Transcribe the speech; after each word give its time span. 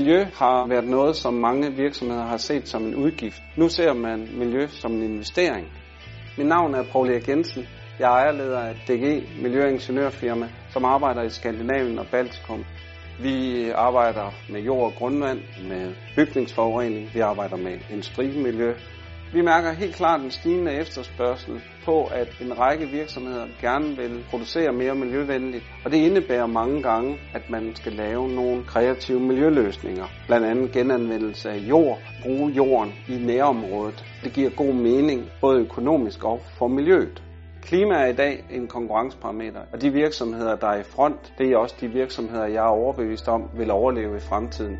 Miljø 0.00 0.24
har 0.34 0.66
været 0.68 0.84
noget, 0.84 1.16
som 1.16 1.34
mange 1.34 1.72
virksomheder 1.76 2.24
har 2.24 2.36
set 2.36 2.68
som 2.68 2.84
en 2.84 2.94
udgift. 2.94 3.42
Nu 3.56 3.68
ser 3.68 3.92
man 3.94 4.28
miljø 4.32 4.66
som 4.66 4.92
en 4.92 5.02
investering. 5.02 5.66
Mit 6.38 6.46
navn 6.46 6.74
er 6.74 6.82
Paul 6.92 7.10
Erik 7.10 7.28
Jensen. 7.28 7.62
Jeg 7.98 8.06
er 8.06 8.10
ejerleder 8.10 8.58
af 8.58 8.74
DG 8.88 9.22
Miljøingeniørfirma, 9.42 10.48
som 10.68 10.84
arbejder 10.84 11.22
i 11.22 11.28
Skandinavien 11.28 11.98
og 11.98 12.06
Baltikum. 12.06 12.64
Vi 13.22 13.68
arbejder 13.70 14.34
med 14.48 14.60
jord 14.60 14.84
og 14.84 14.92
grundvand, 14.98 15.40
med 15.68 15.94
bygningsforurening, 16.16 17.14
vi 17.14 17.20
arbejder 17.20 17.56
med 17.56 17.78
industrimiljø, 17.90 18.74
vi 19.32 19.42
mærker 19.42 19.72
helt 19.72 19.94
klart 19.94 20.20
en 20.20 20.30
stigende 20.30 20.72
efterspørgsel 20.72 21.60
på, 21.84 22.04
at 22.04 22.28
en 22.40 22.58
række 22.58 22.86
virksomheder 22.86 23.46
gerne 23.60 23.96
vil 23.96 24.24
producere 24.30 24.72
mere 24.72 24.94
miljøvenligt, 24.94 25.64
og 25.84 25.90
det 25.90 25.96
indebærer 25.96 26.46
mange 26.46 26.82
gange, 26.82 27.18
at 27.34 27.50
man 27.50 27.76
skal 27.76 27.92
lave 27.92 28.28
nogle 28.28 28.64
kreative 28.64 29.20
miljøløsninger, 29.20 30.04
blandt 30.26 30.46
andet 30.46 30.72
genanvendelse 30.72 31.50
af 31.50 31.56
jord, 31.56 31.98
bruge 32.22 32.52
jorden 32.52 32.92
i 33.08 33.18
nærområdet. 33.18 34.04
Det 34.24 34.32
giver 34.32 34.50
god 34.50 34.74
mening, 34.74 35.30
både 35.40 35.60
økonomisk 35.60 36.24
og 36.24 36.40
for 36.58 36.68
miljøet. 36.68 37.22
Klima 37.62 37.94
er 37.94 38.06
i 38.06 38.12
dag 38.12 38.44
en 38.50 38.68
konkurrenceparameter, 38.68 39.60
og 39.72 39.82
de 39.82 39.90
virksomheder, 39.90 40.56
der 40.56 40.66
er 40.66 40.80
i 40.80 40.82
front, 40.82 41.32
det 41.38 41.52
er 41.52 41.56
også 41.56 41.74
de 41.80 41.88
virksomheder, 41.88 42.46
jeg 42.46 42.64
er 42.64 42.76
overbevist 42.82 43.28
om, 43.28 43.50
vil 43.54 43.70
overleve 43.70 44.16
i 44.16 44.20
fremtiden. 44.20 44.78